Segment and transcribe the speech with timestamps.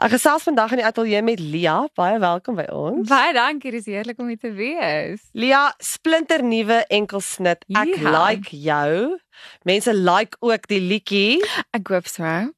[0.00, 1.82] Ek gesels vandag in die ateljee met Lia.
[1.98, 3.04] Baie welkom by ons.
[3.10, 5.26] Baie dankie, dis heerlik om hier te wees.
[5.36, 7.66] Lia, splinter nuwe enkelsnit.
[7.76, 8.12] Ek Ja.
[8.28, 9.18] like jou.
[9.64, 11.44] Mense like ook die liedjie.
[11.76, 12.24] Ek hoop so.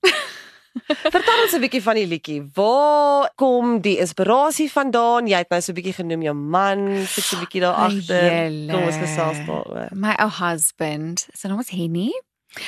[1.13, 2.41] Vertel ons 'n bietjie van die liedjie.
[2.55, 5.27] Waar kom die inspirasie vandaan?
[5.27, 8.51] Jy het nou so 'n bietjie genoem jou man, sit so 'n bietjie daar agter.
[8.71, 9.89] Kom ons gesels daaroor.
[9.93, 12.13] My ou husband, sy naam is Henny.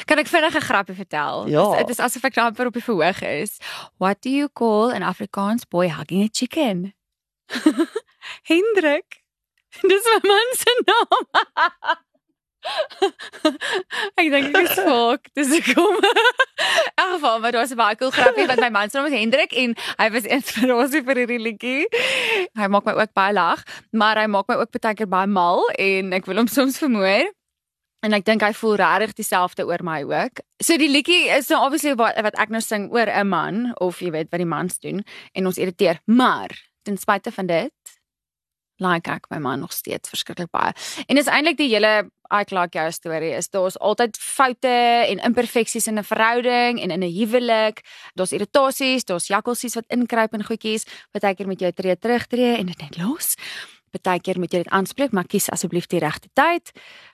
[0.09, 1.46] Kan ek vinnig 'n grappie vertel?
[1.48, 1.77] Ja.
[1.77, 3.59] Dit is asof ek amper op die verhoog is.
[3.99, 6.95] What do you call an Afrikaans boy hugging a chicken?
[8.50, 9.23] Hendrik.
[9.82, 11.25] Dis my man se naam.
[14.21, 15.29] ek dink ek is fok.
[15.36, 15.98] Dis kom.
[16.01, 19.18] In geval, maar dit was 'n baie cool grappie want my man se naam is
[19.18, 21.85] Hendrik en hy was inspirasie vir hierdie liedjie.
[22.57, 23.61] Hy maak my ook baie lag,
[23.93, 27.29] maar hy maak my ook baie keer baie mal en ek wil hom soms vermoor.
[28.04, 30.43] En ek dink hy voel regtig dieselfde oor my ook.
[30.61, 34.00] So die liedjie is nou obviously wat wat ek nou sing oor 'n man of
[34.00, 36.00] jy weet wat die mans doen en ons irriteer.
[36.05, 36.53] Maar
[36.84, 37.72] ten spyte van dit
[38.79, 40.75] like ek my man nog steeds verskriklik baie.
[41.09, 44.69] En dis eintlik die hele I like jou storie is daar's altyd foute
[45.09, 47.84] en imperfeksies in 'n verhouding en in 'n huwelik.
[48.14, 50.84] Daar's irritasies, daar's jakkalsies wat inkruip en goedjies.
[51.12, 53.36] Partykeer moet jy tree terugtreë en dit net los.
[53.95, 56.73] Partykeer moet jy dit aanspreek, maar kies asseblief die regte tyd.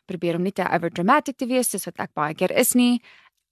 [0.08, 3.00] Probeer om nie te overdramatic te wees soos wat ek baie keer is nie.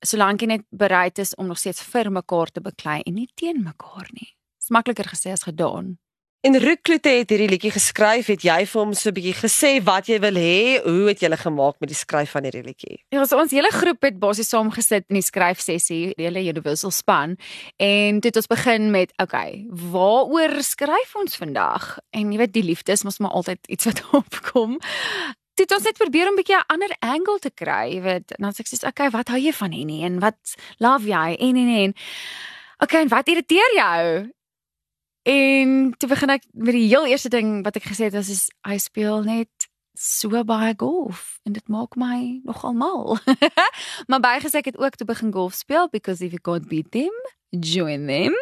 [0.05, 3.65] Solank jy net bereid is om nog steeds vir mekaar te beklei en nie teen
[3.65, 4.31] mekaar nie.
[4.59, 5.97] Dis makliker gesê as gedaan.
[6.49, 8.31] En Ruth Kloete het hierdie liedjie geskryf.
[8.33, 10.81] Het jy vir hom so 'n bietjie gesê wat jy wil hê?
[10.81, 13.05] Hoe het julle gemaak met die skryf van hierdie liedjie?
[13.13, 16.91] Ja, so ons hele groep het basies saam gesit in die skryfsessie, die hele Universal
[16.91, 17.37] span.
[17.77, 21.99] En dit het ons begin met, okay, waaroor skryf ons vandag?
[22.13, 24.79] En jy weet die liefde is mos maar altyd iets wat opkom.
[25.55, 28.33] Dit ons net probeer om 'n bietjie 'n ander angle te kry, jy weet.
[28.39, 31.37] En dan sê ek sê, okay, wat hou jy van Henny en wat love jy
[31.37, 31.95] en en en.
[32.79, 34.33] Okay, en wat irriteer jou?
[35.23, 38.47] En toe begin ek met die heel eerste ding wat ek gesê het was is
[38.67, 43.19] hy speel net so baie golf en dit maak my nogal mal.
[44.09, 47.15] maar bygesê ek het ook toe begin golf speel because if you can't beat them,
[47.51, 48.37] join them.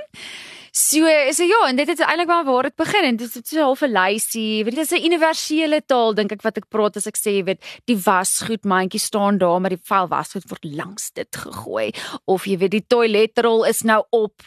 [0.76, 3.60] So so ja, en dit het eintlik maar waar dit begin en dit is so
[3.60, 4.64] half 'n lysie.
[4.64, 7.42] Weet jy, dit is 'n universele taal dink ek wat ek praat as ek sê,
[7.44, 11.94] weet, die wasgoed mandjie staan daar maar die vuil wasgoed word langs dit gegooi
[12.26, 14.42] of jy weet die toiletrol is nou op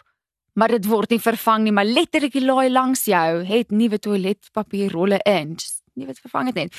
[0.54, 5.20] maar dit word nie vervang nie, maar letterlik die laai langs jou het nuwe toiletpapierrolle
[5.26, 5.56] in.
[5.96, 6.76] Nie wat vervang het net.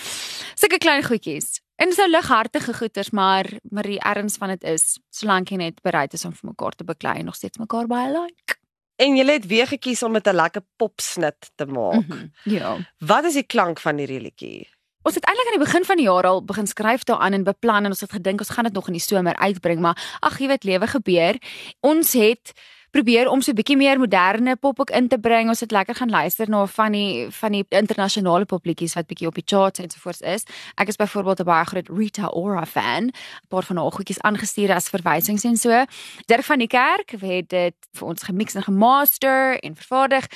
[0.54, 1.60] Sulke klein goedjies.
[1.80, 6.12] En nou lighartige goeters, maar maar die erns van dit is solank jy net bereid
[6.12, 8.56] is om vir mekaar te beklei en nog steeds mekaar baie like.
[9.00, 12.06] En jy het weer gekies om met 'n lekker popsnit te maak.
[12.06, 12.76] Mhm, Ja.
[12.98, 14.68] Wat is die klank van hierdie liedjie?
[15.02, 17.84] Ons het eintlik aan die begin van die jaar al begin skryf daaraan en beplan
[17.84, 20.46] en ons het gedink ons gaan dit nog in die somer uitbring, maar ag, jy
[20.46, 21.38] weet lewe gebeur.
[21.80, 22.52] Ons het
[22.90, 25.48] probeer om so 'n bietjie meer moderne pop ook in te bring.
[25.48, 29.34] Ons het lekker gaan luister na van die van die internasionale popliedjies wat bietjie op
[29.34, 30.44] die charts ensovoorts is.
[30.74, 33.04] Ek is byvoorbeeld 'n baie groot Rita Ora fan.
[33.04, 33.12] 'n
[33.48, 35.84] Paar van haar goedjies aangestuur as verwysings en so.
[36.26, 40.26] Dirk van die Kerk het dit vir ons gemix en gemaster en vervaardig.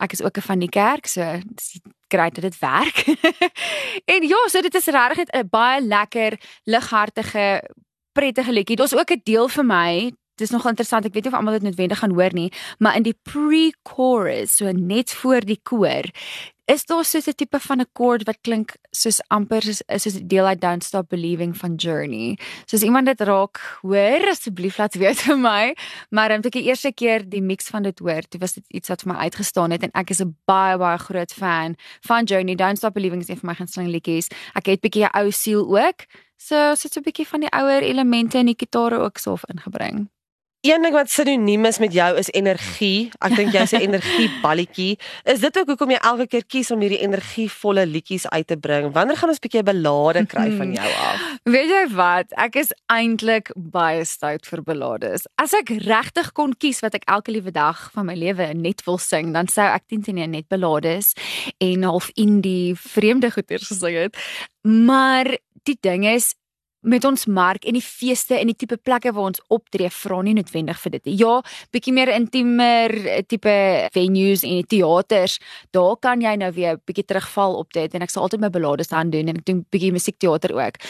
[0.00, 3.04] Ek is ook 'n van die kerk, so dis dat dit werk.
[4.14, 7.70] en ja, so dit is regtig 'n baie lekker, lighartige,
[8.12, 8.76] prettige liedjie.
[8.76, 11.04] Daar's ook 'n deel vir my Dis nog interessant.
[11.06, 14.72] Ek weet nie of almal dit noodwendig gaan hoor nie, maar in die pre-chorus, so
[14.72, 16.10] net voor die koor,
[16.66, 20.26] is daar so 'n tipe van 'n chord wat klink soos amper soos soos 'n
[20.26, 22.38] deel uit Don't Stop Believing van Journey.
[22.66, 25.76] Soos iemand dit raak hoor, asseblief laat weet vir my.
[26.10, 28.88] Maar om ek die eerste keer die mix van dit hoor, dit was dit iets
[28.88, 32.54] wat vir my uitgestaan het en ek is 'n baie baie groot fan van Journey.
[32.54, 34.28] Don't Stop Believing is een van my gunsteling liedjies.
[34.54, 36.06] Ek het bietjie 'n ou siel ook.
[36.38, 40.13] So so 'n bietjie van die ouer elemente in die gitare ook so ingebring.
[40.64, 43.10] Een ding wat sinoniem is met jou is energie.
[43.20, 44.96] Ek dink jy's 'n energieballetjie.
[45.24, 48.92] Is dit ook hoekom jy elke keer kies om hierdie energievolle liedjies uit te bring?
[48.92, 51.20] Wanneer gaan ons 'n bietjie belade kry van jou af?
[51.54, 52.32] Weet jy wat?
[52.32, 55.26] Ek is eintlik baie stout vir ballades.
[55.36, 58.98] As ek regtig kon kies wat ek elke liewe dag van my lewe net wil
[58.98, 61.12] sing, dan sou ek 10 teen 1 net ballades
[61.58, 64.16] en half indie vreemde goeters gesing het.
[64.62, 66.34] Maar die ding is
[66.84, 70.36] met ons mark en die feeste en die tipe plekke waar ons optree vra nie
[70.36, 71.04] noodwendig vir dit.
[71.08, 71.16] nie.
[71.20, 71.40] Ja,
[71.72, 73.54] bietjie meer intiemer eh, tipe
[73.94, 75.38] venues en teaters,
[75.72, 78.92] daar kan jy nou weer bietjie terugval op dit en ek sal altyd my ballades
[78.92, 80.80] aan doen en ek doen bietjie musiekteater ook.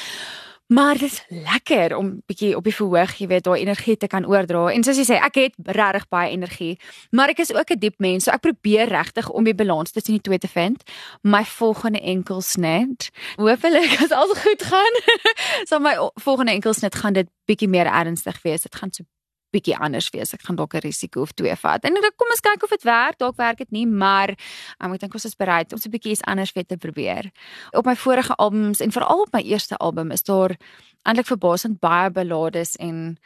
[0.75, 4.26] Maar dit is lekker om bietjie op die verhoog, jy weet, daai energie te kan
[4.26, 4.65] oordra.
[4.75, 6.73] En soos jy sê, ek het regtig baie energie,
[7.15, 10.12] maar ek is ook 'n diep mens, so ek probeer regtig om die balans tussen
[10.19, 10.82] die twee te vind.
[11.23, 14.94] My volgende enkelsnit, hoopelik as alles goed gaan,
[15.71, 18.62] sal my o- volgende enkelsnit gaan dit bietjie meer ernstig wees.
[18.62, 19.05] Dit gaan so
[19.54, 20.34] bietjie anders wees.
[20.34, 21.84] Ek gaan dalk 'n risiko of twee vat.
[21.84, 23.18] En dan kom ons kyk of dit werk.
[23.18, 24.34] Dalk werk dit nie, maar
[24.82, 27.30] um, ek dink ons is bereid om so 'n bietjie iets anders weer te probeer.
[27.72, 30.56] Op my vorige albums en veral op my eerste album is daar
[31.02, 33.18] eintlik verbasend baie ballades en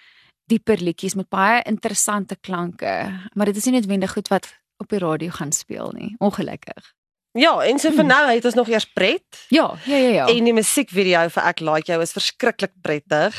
[0.48, 4.48] dieper liedjies met baie interessante klanke, maar dit is nie noodwendig goed wat
[4.78, 6.14] op die radio gaan speel nie.
[6.18, 6.94] Ongelukkig.
[7.38, 9.44] Ja, en so vir nou het ons nog eers pret.
[9.52, 10.26] Ja, ja, ja, ja.
[10.26, 13.36] En die musiekvideo vir Ek Like Jou is verskriklik prettig.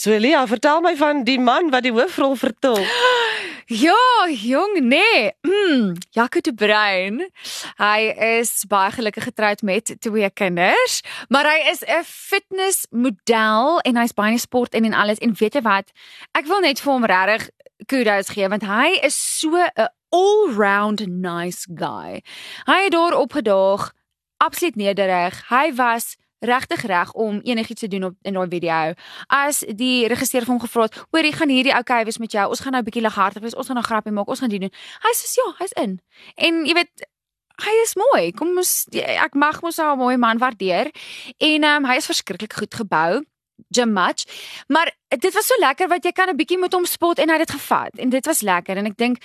[0.00, 2.78] So Elia, vertel my van die man wat die hoofrol vertol.
[3.68, 5.26] Ja, jong, nee.
[5.44, 7.18] Mm, Jaco de Bruin.
[7.76, 8.06] Hy
[8.40, 14.32] is baie gelukkig getroud met twee kinders, maar hy is 'n fitnessmodel en hy's baie
[14.32, 15.18] in sport en en alles.
[15.18, 15.92] En weet jy wat?
[16.32, 17.50] Ek wil net vir hom regtig
[17.86, 22.22] kudos gee want hy is so 'n all-round nice guy.
[22.64, 23.92] Hy het daar opgedaag,
[24.36, 25.48] absoluut nederig.
[25.48, 28.94] Hy was regtig reg om enigiets te doen op in daai video.
[29.26, 32.48] As die regisseur vir hom gevra het, "Hoor, jy gaan hierdie okay wees met jou.
[32.48, 33.54] Ons gaan nou 'n bietjie lighartig wees.
[33.54, 34.28] Ons gaan nou grappie maak.
[34.28, 34.72] Ons gaan dit doen."
[35.02, 36.00] Hy sê, "Ja, hy's in."
[36.36, 37.08] En jy weet
[37.60, 38.32] Hy is mooi.
[38.32, 40.90] Kom ons ek mag mos 'n mooi man waardeer.
[41.38, 43.24] En ehm um, hy is verskriklik goed gebou
[43.68, 44.24] gym match.
[44.68, 47.38] Maar dit was so lekker wat jy kan 'n bietjie met hom spot en hy
[47.38, 49.18] het dit gevat en dit was lekker en ek dink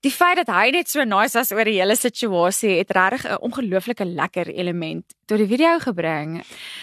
[0.00, 3.40] die feit dat hy net so nice was oor die hele situasie het regtig 'n
[3.40, 6.42] ongelooflike lekker element tot die video gebring.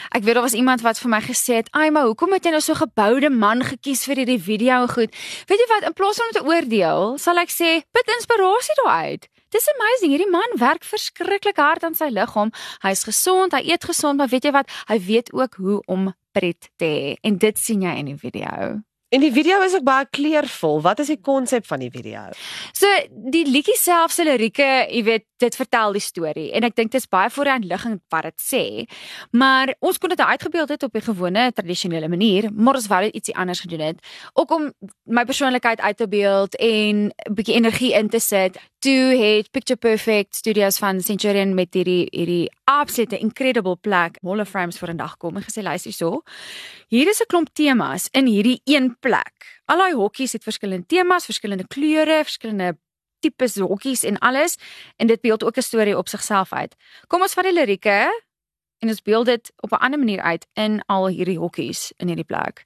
[0.10, 2.52] Ek weet daar was iemand wat vir my gesê het, "Ai, maar hoekom het jy
[2.52, 5.12] nou so geboude man gekies vir hierdie video goed?"
[5.48, 9.28] Weet jy wat, in plaas van om te oordeel, sal ek sê, "Put inspirasie daaruit."
[9.56, 10.12] Dis amazing.
[10.12, 12.52] Hierdie man werk verskriklik hard aan sy liggaam.
[12.84, 14.72] Hy's gesond, hy eet gesond, maar weet jy wat?
[14.92, 18.82] Hy weet ook hoe om pret te hê en dit sien jy in die video.
[19.10, 20.82] En die video is ook baie kleurvol.
[20.84, 22.26] Wat is die konsep van die video?
[22.76, 22.90] So
[23.32, 27.00] die liedjie self se lirieke, jy weet, dit vertel die storie en ek dink dit
[27.00, 28.64] is baie vooruitliggend wat dit sê.
[29.32, 33.16] Maar ons kon dit uitgebeeld het op 'n gewone tradisionele manier, maar ons wou dit
[33.16, 34.00] ietsie anders gedoen het,
[34.34, 34.74] ook om
[35.06, 38.60] my persoonlikheid uit te beeld en 'n bietjie energie in te sit.
[38.88, 44.78] Toe het Picture Perfect Studios van Centurion met hierdie hierdie absolute incredible plek, Molle Frames
[44.80, 46.22] vir 'n dag kom en gesê luister hierso.
[46.88, 49.60] Hier is 'n klomp temas in hierdie een plek.
[49.66, 52.78] Al daai hokkies het verskillende temas, verskillende kleure, verskillende
[53.20, 54.56] tipes hokkies en alles
[54.96, 56.76] en dit beeld ook 'n storie op sigself uit.
[57.08, 58.24] Kom ons vat die lirieke
[58.80, 62.26] en ons beeld dit op 'n ander manier uit in al hierdie hokkies in hierdie
[62.26, 62.64] plek.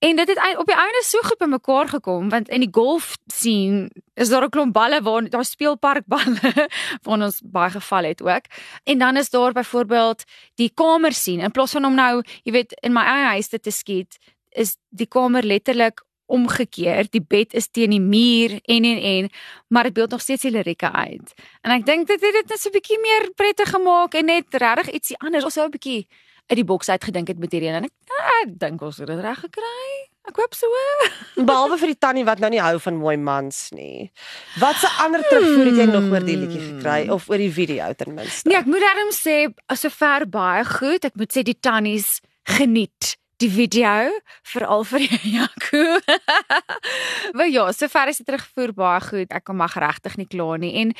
[0.00, 3.90] En dit het op die einde so goed bymekaar gekom want in die golf scene
[4.14, 6.68] is daar 'n klomp balle waar daar speelparkballe
[7.04, 8.44] waar ons baie geval het ook.
[8.84, 10.24] En dan is daar byvoorbeeld
[10.54, 13.70] die kamer scene in plaas van om nou, jy weet, in my eie huis te
[13.70, 14.18] skiet,
[14.48, 17.06] is die kamer letterlik omgekeer.
[17.10, 19.30] Die bed is teen die muur en en en,
[19.68, 21.34] maar dit beeld nog steeds die lirieke uit.
[21.60, 24.46] En ek dink dit het dit net so 'n bietjie meer prettig gemaak en net
[24.50, 25.44] regtig ietsie anders.
[25.44, 26.08] Ons sou 'n bietjie
[26.50, 29.20] uit die boks uit gedink het met hierdie en ek, ek dink ons het dit
[29.22, 29.84] reg gekry.
[30.28, 30.80] Ek hoop so.
[31.48, 34.10] Behalwe vir die tannie wat nou nie hou van mooi mans nie.
[34.60, 37.88] Wat se ander terugvoer het jy nog oor die liedjie gekry of oor die video
[37.98, 38.50] ten minste?
[38.50, 39.38] Nee, ek moet darem sê
[39.78, 41.06] sover baie goed.
[41.08, 42.18] Ek moet sê die tannies
[42.58, 44.10] geniet die video
[44.52, 45.04] veral vir
[45.34, 45.82] Jaco.
[47.36, 49.32] maar ja, sover is dit terugvoer baie goed.
[49.32, 50.72] Ek kan mag regtig nie kla nie.
[50.82, 50.92] En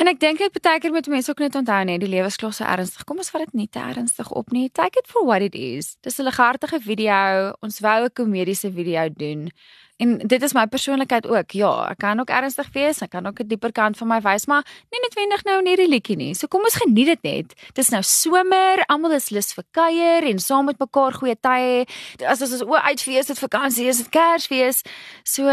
[0.00, 3.06] en ek dink dit baie keer moet mense ook net onthou net die lewensklasse ernstig.
[3.08, 4.68] Kom ons vat dit nie te ernstig op nie.
[4.74, 5.96] Take it for what it is.
[6.02, 7.54] Dis 'n legartige video.
[7.62, 9.50] Ons wou 'n komediese video doen.
[9.96, 11.54] En dit is my persoonlikheid ook.
[11.54, 14.46] Ja, ek kan ook ernstig wees, ek kan ook 'n dieper kant van my wys,
[14.46, 16.34] maar nie noodwendig nou in hierdie liedjie nie.
[16.34, 17.54] So kom ons geniet dit net.
[17.72, 21.86] Dis nou somer, almal is lus vir kuier en saam met mekaar goeie tye.
[22.26, 24.82] As ons o uitfees, dit vakansie is, dit Kersfees.
[25.22, 25.46] So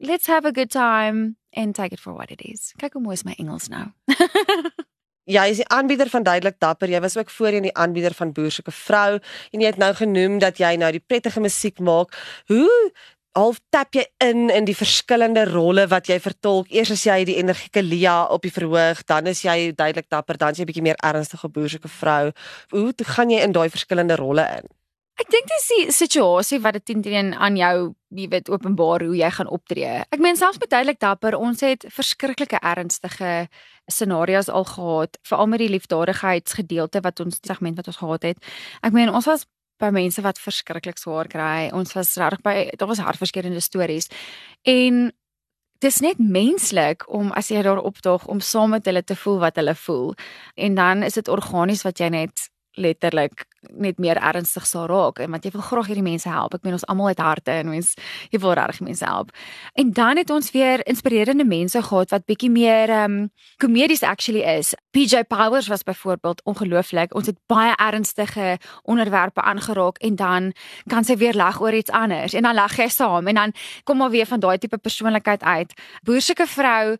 [0.00, 2.72] let's have a good time and take it for what it is.
[2.76, 3.86] Kyk hoe mooi is my Engels nou.
[5.30, 6.90] Ja, jy is die aanbieder van duidelik dapper.
[6.90, 9.20] Jy was ook voorheen die aanbieder van boer soeke vrou
[9.52, 12.16] en jy het nou genoem dat jy nou die prettige musiek maak.
[12.50, 12.90] Hoe
[13.38, 16.70] half tap jy in in die verskillende rolle wat jy vertolk.
[16.72, 20.52] Eers as jy die energieke Lia op die verhoog, dan is jy duidelik dapper, dan
[20.56, 22.32] is jy bietjie meer ernstige boerse vrou.
[22.74, 24.70] Hoe gaan jy in daai verskillende rolle in?
[25.20, 29.28] Ek dink dis die situasie wat dit teen aan jou, jy weet, openbaar hoe jy
[29.36, 29.98] gaan optree.
[30.08, 33.50] Ek meen selfs met duidelik dapper, ons het verskriklike ernstige
[33.90, 38.50] scenario's al gehad, veral met die liefdadigheidsgedeelte wat ons segment wat ons gehad het.
[38.80, 39.44] Ek meen ons was
[39.80, 41.70] by mense wat verskriklik swaar kry.
[41.76, 44.10] Ons was reg by daar was hartverskeurende stories.
[44.68, 45.10] En
[45.80, 49.56] dis net menslik om as jy daar opdaag om saam met hulle te voel wat
[49.56, 50.14] hulle voel.
[50.54, 53.46] En dan is dit organies wat jy net letterlik
[53.76, 56.54] net meer ernstig sal raak en want jy wil graag hierdie mense help.
[56.56, 57.92] Ek meen ons almal het harte en ons
[58.32, 59.32] jy wil regtig mense help.
[59.74, 63.18] En dan het ons weer inspirerende mense gehad wat bietjie meer um
[63.60, 64.72] komedies actually is.
[64.96, 67.14] PJ Powers was byvoorbeeld ongelooflik.
[67.14, 70.52] Ons het baie ernstige onderwerpe aangeraak en dan
[70.88, 74.00] kan sy weer lag oor iets anders en dan lag jy saam en dan kom
[74.00, 75.74] maar weer van daai tipe persoonlikheid uit.
[76.02, 76.96] Boerseke vrou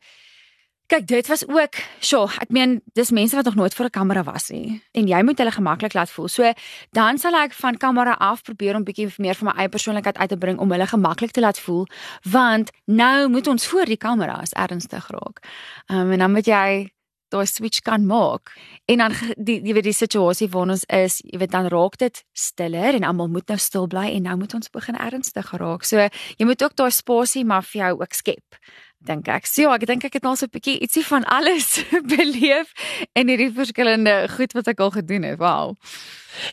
[0.91, 4.23] Kyk, dit was ook, sjoe, ek meen, dis mense wat nog nooit voor 'n kamera
[4.27, 6.29] was nie en jy moet hulle gemaklik laat voel.
[6.29, 6.53] So,
[6.91, 10.29] dan sal ek van kamera af probeer om bietjie meer van my eie persoonlikheid uit
[10.29, 11.87] te bring om hulle gemaklik te laat voel,
[12.23, 15.39] want nou moet ons voor die kameras ernstig raak.
[15.87, 16.91] Ehm um, en dan moet jy
[17.29, 18.57] daai switch kan maak.
[18.85, 22.25] En dan die jy weet die situasie waar ons is, jy weet dan raak dit
[22.33, 25.85] stiller en almal moet nou stil bly en nou moet ons begin ernstig raak.
[25.85, 28.59] So, jy moet ook daai spasie maar vir jou ook skep
[29.07, 29.49] dink ek.
[29.49, 31.81] So ja, ek dink ek het nou so 'n bietjie ietsie van alles
[32.15, 32.73] beleef
[33.15, 35.39] in hierdie verskillende goed wat ek al gedoen het.
[35.39, 35.77] Wow.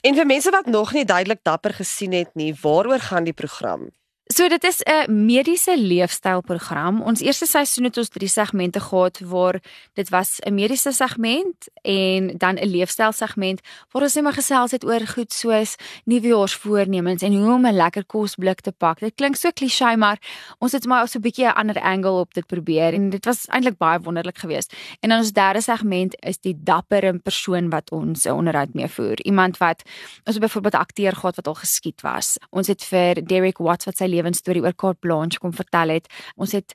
[0.01, 3.89] En vir mense wat nog nie duidelik dapper gesien het nie, waaroor gaan die program?
[4.27, 7.01] So dit is 'n mediese leefstylprogram.
[7.01, 9.62] Ons eerste seisoen het ons drie segmente gehad waar
[9.93, 14.72] dit was 'n mediese segment en dan 'n leefstyl segment waar ons net maar gesels
[14.72, 19.00] het oor goed soos nuwejaarsvoornemens en hoe om 'n lekker kosblik te pak.
[19.00, 20.19] Dit klink so klise, maar
[20.57, 23.46] ons het maar so 'n bietjie 'n ander angle op dit probeer en dit was
[23.46, 24.74] eintlik baie wonderlik geweest.
[25.00, 29.22] En dan ons derde segment is die dapper persoon wat ons 'n onderhoud mee voer.
[29.25, 29.84] Iemand wat
[30.24, 32.38] ons byvoorbeeld 'n akteur gehad wat al geskiet was.
[32.50, 36.10] Ons het vir Derek Watts wat sy lewensstorie oor Carte Blanche kom vertel het.
[36.36, 36.74] Ons het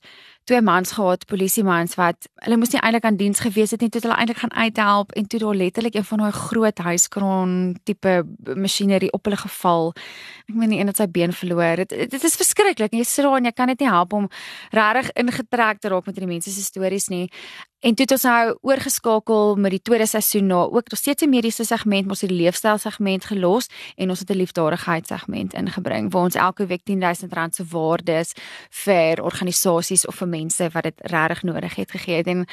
[0.49, 3.91] twee mans gehad, polisie mans wat hulle moes nie eintlik aan diens gewees het nie,
[3.93, 7.53] toe hulle eintlik gaan uithelp en toe daar letterlik een van daai groot huiskraan
[7.87, 8.15] tipe
[8.55, 9.93] masjinerie op hulle geval.
[10.49, 11.85] Ek meen die een het sy been verloor.
[11.85, 12.95] Dit dit is verskriklik.
[12.95, 14.29] Jy sit daar en jy kan net nie help om
[14.75, 17.29] regtig ingetrek te raak met hierdie mense se stories nie.
[17.83, 21.29] En toe het ons nou oorgeskakel met die tweede seisoen na ook nog steeds 'n
[21.29, 26.13] mediese segment, ons het die leefstyl segment gelos en ons het 'n liefdadigheid segment ingebring
[26.13, 28.33] waar ons elke week R10000 se waardes
[28.71, 32.27] vir organisasies of vir mense wat dit regtig nodig het gegee het.
[32.27, 32.47] En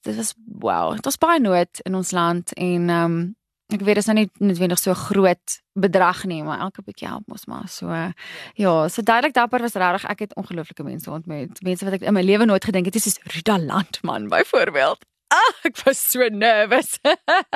[0.00, 3.36] dit was wow, dit was baie nood in ons land en ehm um,
[3.72, 7.28] ek weet dit is nou nie noodwendig so groot bedrag nie, maar elke bietjie help
[7.30, 7.68] mos maar.
[7.68, 10.08] So ja, so duidelik dapper was regtig.
[10.10, 11.62] Ek het ongelooflike mense ontmoet.
[11.64, 15.06] Mense wat ek in my lewe nooit gedink het, soos Ruda Landman byvoorbeeld.
[15.32, 16.98] Ah, ek was so nervous.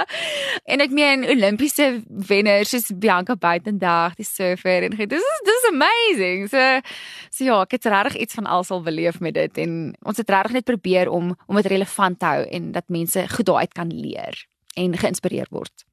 [0.73, 6.47] en ek meen Olimpiese wenners soos Bianca Buitendag, die surfer en dit is dis amazing.
[6.49, 6.63] So
[7.29, 10.57] so ja, ek het regtig iets van alsal beleef met dit en ons het regtig
[10.57, 14.41] net probeer om om dit relevant te hou en dat mense goed daaruit kan leer
[14.81, 15.86] en geïnspireer word.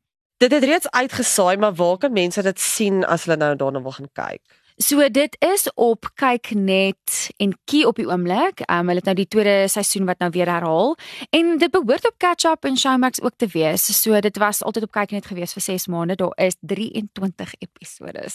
[0.44, 3.94] Dit het reeds uitgesaai, maar waar kan mense dit sien as hulle nou daarna wil
[3.96, 4.42] gaan kyk?
[4.76, 8.66] So dit is op kyk net en kie op die oomblik.
[8.66, 10.98] Um, hulle het nou die tweede seisoen wat nou weer herhaal
[11.30, 13.88] en dit behoort op Catch Up en Showmax ook te wees.
[14.02, 16.20] So dit was altyd op kyk net gewees vir 6 maande.
[16.20, 18.28] Daar is 23 episode.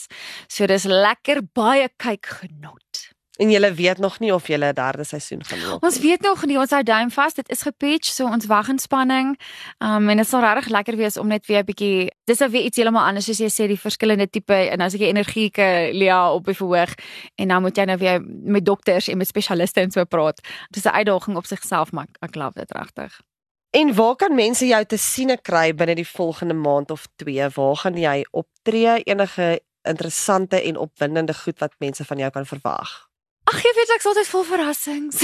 [0.47, 3.18] So dis lekker baie kyk genot.
[3.39, 5.83] En julle weet nog nie of julle 'n derde seisoen gaan loop.
[5.83, 7.35] Ons weet nog nie, ons hou duim vas.
[7.35, 9.39] Dit is gepatch, so ons wag in spanning.
[9.79, 12.63] Um en dit sal regtig lekker wees om net weer 'n bietjie dis nou weer
[12.63, 16.33] iets heeltemal anders soos jy sê die verskillende tipe en as ek die energieke Lia
[16.33, 16.95] op die verhoog
[17.35, 20.41] en dan moet jy nou weer met dokters en met spesialiste en so praat.
[20.71, 23.21] Dis 'n uitdaging op sigself, maar ek love dit regtig.
[23.71, 27.49] En waar kan mense jou te sien kry binne die volgende maand of 2?
[27.55, 29.03] Waar gaan jy optree?
[29.03, 33.08] Enige interessante en opwindende goed wat mense van jou kan verwag?
[33.49, 35.23] Ag, jy weet ek's altyd vol verrassings.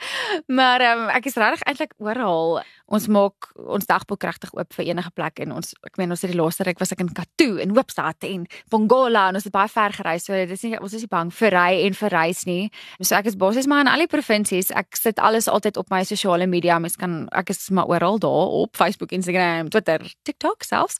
[0.58, 2.62] maar um, ek is regtig eintlik oral.
[2.88, 6.32] Ons maak ons dagboek regtig oop vir enige plek en ons ek meen ons het
[6.32, 9.68] die laaste ruk was ek in Katoo en Hoopstad en Pongola en ons het baie
[9.68, 10.24] ver gereis.
[10.24, 12.70] So dit is nie ons is nie bang vir ry en vir reis nie.
[13.02, 14.72] So ek is basies maar in al die provinsies.
[14.72, 16.78] Ek sit alles altyd op my sosiale media.
[16.80, 20.96] Mens kan ek is maar oral daar op Facebook, Instagram, Twitter, TikTok selfs.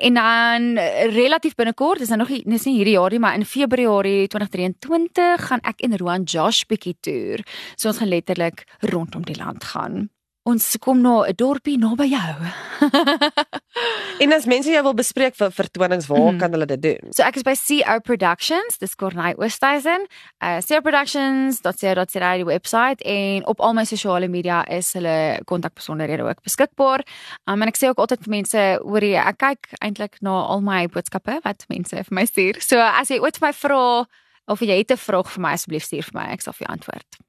[0.00, 0.72] En dan
[1.12, 5.62] relatief binnekort, dis nou nog nie nie hierdie jaar nie, maar in Februarie 2023 gaan
[5.68, 7.44] ek in Roan Josh bietjie toer.
[7.76, 10.06] So ons gaan letterlik rondom die land gaan.
[10.46, 12.34] Ons kom na 'n dorpie naby jou.
[14.22, 16.38] en as mense jou wil bespreek vir vertonings, waar mm.
[16.38, 17.10] kan hulle dit doen?
[17.10, 20.06] So ek is by CO Productions, dis Corney Oosthuizen.
[20.38, 27.02] Uh coproductions.co.za die webwerf en op al my sosiale media is hulle kontakbesonderhede ook beskikbaar.
[27.50, 30.62] Um, en ek sê ook altyd vir mense oor die ek kyk eintlik na al
[30.62, 32.62] my boodskappe wat mense vir my stuur.
[32.62, 33.84] So as jy ooit vir my vra
[34.46, 36.72] of jy het 'n vraag vir my asseblief stuur vir my, ek sal vir jou
[36.72, 37.26] antwoord.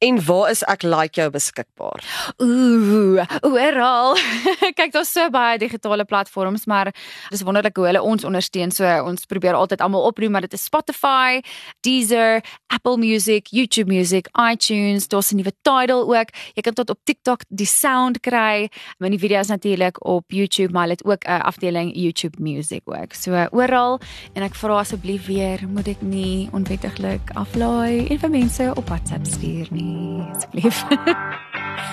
[0.00, 2.00] En waar is ek like jou beskikbaar?
[2.40, 4.14] Ooh, oral.
[4.78, 6.88] Kyk, daar's so baie digitale platforms, maar
[7.28, 8.72] dis wonderlik hoe hulle ons ondersteun.
[8.72, 11.42] So ons probeer altyd almal oproep, maar dit is Spotify,
[11.84, 12.40] Deezer,
[12.72, 16.32] Apple Music, YouTube Music, iTunes, daar's 'n nuwe Tidal ook.
[16.56, 18.70] Jy kan tot op TikTok die sound kry.
[18.98, 23.12] Die video's natuurlik op YouTube, maar dit ook 'n afdeling YouTube Music ook.
[23.12, 24.00] So oral
[24.32, 29.26] en ek vra asseblief weer, moet ek nie onwettiglik aflaai en vir mense op WhatsApp
[29.26, 29.89] stuur nie
[30.32, 30.84] asseblief.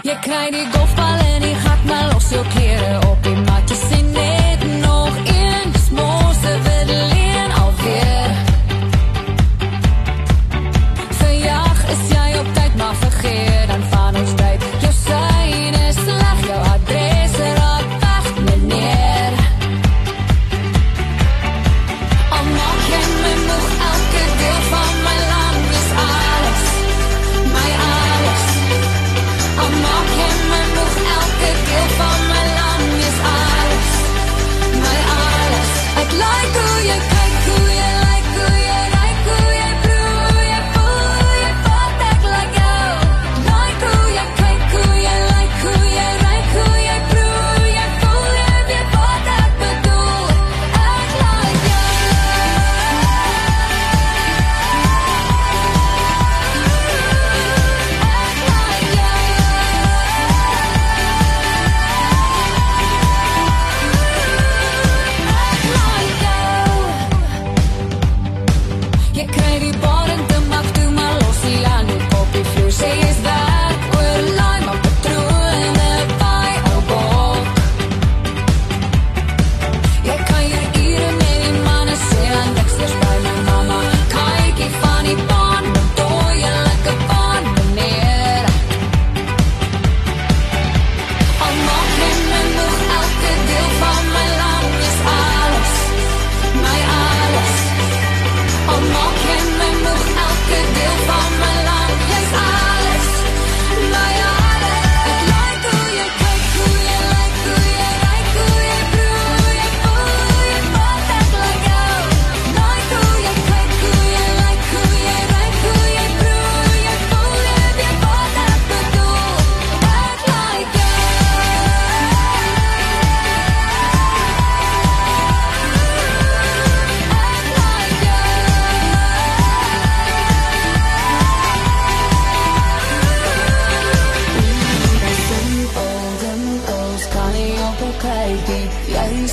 [0.08, 3.18] Jy kry die golfbal in die gat, maar los jou klere op.
[3.68, 3.97] Jy sê net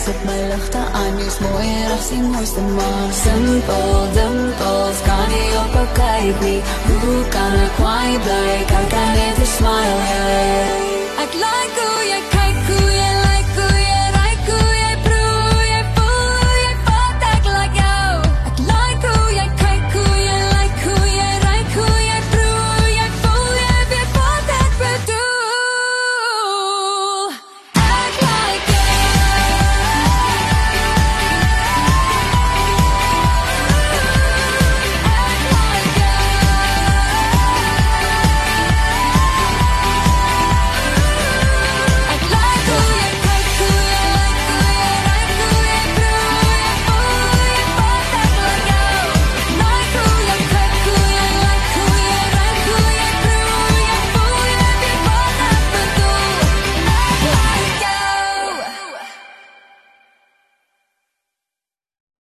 [0.05, 3.87] sit my ligte aan, jy's mooier as die mooiste man Simpel,
[4.17, 6.61] dimpels, kan nie op jou kyk nie.
[6.88, 12.34] Hoe kan ek kwaai bly, kyk en net 'n smile, yeah Ek like hoe jy